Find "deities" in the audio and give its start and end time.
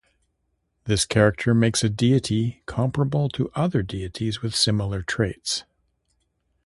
3.83-4.41